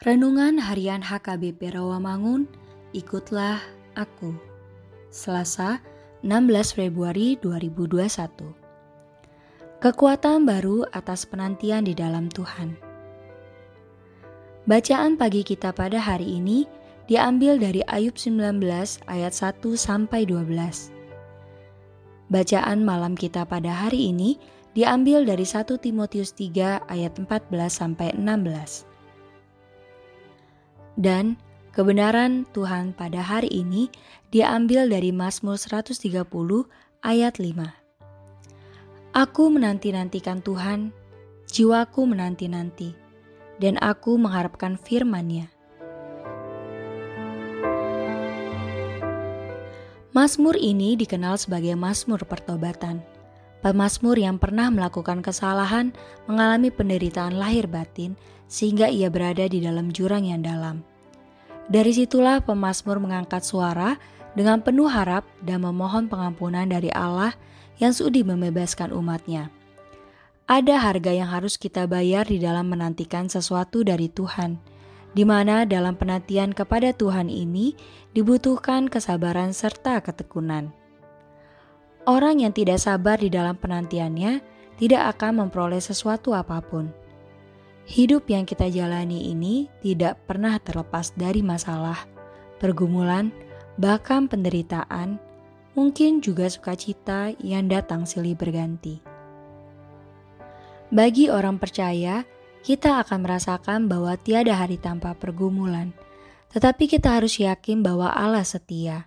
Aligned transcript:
Renungan 0.00 0.56
Harian 0.56 1.04
HKBP 1.04 1.76
Rawamangun, 1.76 2.48
ikutlah 2.96 3.60
aku. 3.92 4.32
Selasa, 5.12 5.84
16 6.24 6.72
Februari 6.72 7.36
2021. 7.36 8.08
Kekuatan 9.76 10.48
baru 10.48 10.88
atas 10.96 11.28
penantian 11.28 11.84
di 11.84 11.92
dalam 11.92 12.32
Tuhan. 12.32 12.80
Bacaan 14.64 15.20
pagi 15.20 15.44
kita 15.44 15.68
pada 15.76 16.00
hari 16.00 16.32
ini 16.32 16.64
diambil 17.04 17.60
dari 17.60 17.84
Ayub 17.84 18.16
19 18.16 18.56
ayat 19.04 19.36
1 19.36 19.60
sampai 19.76 20.24
12. 20.24 20.96
Bacaan 22.32 22.88
malam 22.88 23.12
kita 23.12 23.44
pada 23.44 23.84
hari 23.84 24.16
ini 24.16 24.40
diambil 24.72 25.28
dari 25.28 25.44
1 25.44 25.68
Timotius 25.76 26.32
3 26.32 26.88
ayat 26.88 27.12
14 27.20 27.52
sampai 27.68 28.16
16 28.16 28.88
dan 30.98 31.38
kebenaran 31.70 32.46
Tuhan 32.50 32.94
pada 32.94 33.22
hari 33.22 33.50
ini 33.52 33.90
diambil 34.34 34.90
dari 34.90 35.14
Mazmur 35.14 35.58
130 35.58 36.26
ayat 37.02 37.34
5. 37.38 37.80
Aku 39.10 39.50
menanti-nantikan 39.50 40.38
Tuhan, 40.38 40.94
jiwaku 41.50 42.06
menanti-nanti, 42.06 42.94
dan 43.58 43.74
aku 43.82 44.14
mengharapkan 44.14 44.78
firman-Nya. 44.78 45.50
Mazmur 50.10 50.58
ini 50.58 50.98
dikenal 50.98 51.38
sebagai 51.38 51.78
Mazmur 51.78 52.26
pertobatan. 52.26 52.98
Pemazmur 53.62 54.18
yang 54.18 54.42
pernah 54.42 54.66
melakukan 54.72 55.22
kesalahan 55.22 55.94
mengalami 56.26 56.72
penderitaan 56.72 57.36
lahir 57.36 57.68
batin 57.70 58.18
sehingga 58.50 58.90
ia 58.90 59.06
berada 59.06 59.46
di 59.46 59.62
dalam 59.62 59.94
jurang 59.94 60.26
yang 60.26 60.42
dalam. 60.42 60.82
Dari 61.70 61.94
situlah 61.94 62.42
pemazmur 62.42 62.98
mengangkat 62.98 63.46
suara 63.46 63.94
dengan 64.34 64.58
penuh 64.58 64.90
harap 64.90 65.22
dan 65.46 65.62
memohon 65.62 66.10
pengampunan 66.10 66.66
dari 66.66 66.90
Allah 66.90 67.38
yang 67.78 67.94
sudi 67.94 68.26
membebaskan 68.26 68.90
umatnya. 68.90 69.54
Ada 70.50 70.82
harga 70.82 71.14
yang 71.14 71.30
harus 71.30 71.54
kita 71.54 71.86
bayar 71.86 72.26
di 72.26 72.42
dalam 72.42 72.66
menantikan 72.66 73.30
sesuatu 73.30 73.86
dari 73.86 74.10
Tuhan, 74.10 74.58
di 75.14 75.22
mana 75.22 75.62
dalam 75.62 75.94
penantian 75.94 76.50
kepada 76.50 76.90
Tuhan 76.90 77.30
ini 77.30 77.78
dibutuhkan 78.10 78.90
kesabaran 78.90 79.54
serta 79.54 80.02
ketekunan. 80.02 80.74
Orang 82.02 82.42
yang 82.42 82.50
tidak 82.50 82.82
sabar 82.82 83.22
di 83.22 83.30
dalam 83.30 83.54
penantiannya 83.54 84.42
tidak 84.82 85.02
akan 85.14 85.46
memperoleh 85.46 85.78
sesuatu 85.78 86.34
apa 86.34 86.58
pun. 86.58 86.90
Hidup 87.88 88.28
yang 88.28 88.44
kita 88.44 88.68
jalani 88.68 89.32
ini 89.32 89.68
tidak 89.80 90.20
pernah 90.28 90.60
terlepas 90.60 91.14
dari 91.16 91.40
masalah, 91.40 92.04
pergumulan, 92.60 93.32
bahkan 93.80 94.28
penderitaan, 94.28 95.16
mungkin 95.72 96.20
juga 96.20 96.50
sukacita 96.50 97.32
yang 97.40 97.70
datang 97.70 98.04
silih 98.04 98.36
berganti. 98.36 99.00
Bagi 100.90 101.30
orang 101.30 101.56
percaya, 101.62 102.26
kita 102.60 103.00
akan 103.00 103.24
merasakan 103.24 103.88
bahwa 103.88 104.18
tiada 104.20 104.58
hari 104.58 104.76
tanpa 104.76 105.16
pergumulan, 105.16 105.94
tetapi 106.50 106.90
kita 106.90 107.16
harus 107.16 107.38
yakin 107.38 107.80
bahwa 107.80 108.10
Allah 108.10 108.44
setia. 108.44 109.06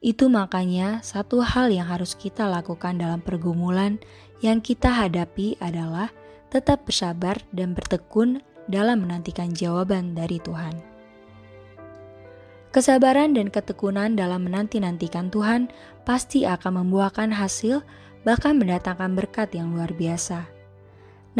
Itu 0.00 0.30
makanya 0.30 1.02
satu 1.02 1.42
hal 1.42 1.74
yang 1.74 1.90
harus 1.90 2.14
kita 2.14 2.46
lakukan 2.46 2.96
dalam 2.96 3.20
pergumulan 3.20 3.98
yang 4.38 4.62
kita 4.62 4.92
hadapi 4.92 5.58
adalah 5.58 6.14
tetap 6.50 6.86
bersabar 6.86 7.38
dan 7.50 7.74
bertekun 7.74 8.42
dalam 8.66 9.06
menantikan 9.06 9.54
jawaban 9.54 10.14
dari 10.14 10.42
Tuhan. 10.42 10.74
Kesabaran 12.74 13.32
dan 13.32 13.48
ketekunan 13.48 14.20
dalam 14.20 14.44
menanti-nantikan 14.44 15.32
Tuhan 15.32 15.72
pasti 16.04 16.44
akan 16.44 16.84
membuahkan 16.84 17.32
hasil, 17.32 17.80
bahkan 18.26 18.60
mendatangkan 18.60 19.16
berkat 19.16 19.48
yang 19.56 19.72
luar 19.72 19.96
biasa. 19.96 20.44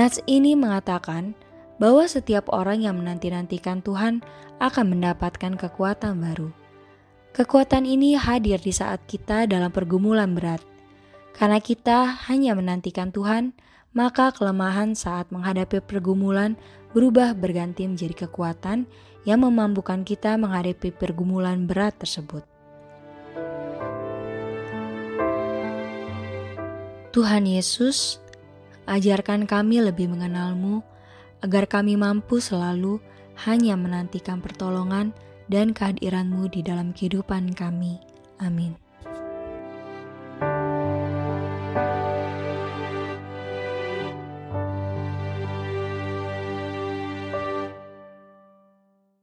Nats 0.00 0.16
ini 0.24 0.56
mengatakan 0.56 1.36
bahwa 1.76 2.08
setiap 2.08 2.48
orang 2.48 2.80
yang 2.80 2.96
menanti-nantikan 2.96 3.84
Tuhan 3.84 4.24
akan 4.64 4.96
mendapatkan 4.96 5.60
kekuatan 5.60 6.24
baru. 6.24 6.48
Kekuatan 7.36 7.84
ini 7.84 8.16
hadir 8.16 8.56
di 8.56 8.72
saat 8.72 9.04
kita 9.04 9.44
dalam 9.44 9.68
pergumulan 9.68 10.32
berat. 10.32 10.64
Karena 11.36 11.60
kita 11.60 12.16
hanya 12.32 12.56
menantikan 12.56 13.12
Tuhan, 13.12 13.52
maka 13.96 14.28
kelemahan 14.28 14.92
saat 14.92 15.32
menghadapi 15.32 15.80
pergumulan 15.80 16.52
berubah 16.92 17.32
berganti 17.32 17.88
menjadi 17.88 18.28
kekuatan 18.28 18.84
yang 19.24 19.40
memampukan 19.40 20.04
kita 20.04 20.36
menghadapi 20.36 20.92
pergumulan 20.92 21.64
berat 21.64 21.96
tersebut. 21.96 22.44
Tuhan 27.16 27.48
Yesus, 27.48 28.20
ajarkan 28.84 29.48
kami 29.48 29.80
lebih 29.80 30.12
mengenalmu, 30.12 30.84
agar 31.40 31.64
kami 31.64 31.96
mampu 31.96 32.44
selalu 32.44 33.00
hanya 33.48 33.80
menantikan 33.80 34.44
pertolongan 34.44 35.16
dan 35.48 35.72
kehadiranmu 35.72 36.52
di 36.52 36.60
dalam 36.60 36.92
kehidupan 36.92 37.56
kami. 37.56 37.96
Amin. 38.36 38.85